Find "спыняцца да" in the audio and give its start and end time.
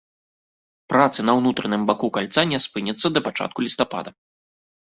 2.65-3.25